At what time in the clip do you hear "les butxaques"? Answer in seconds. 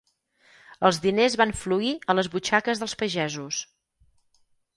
2.21-2.83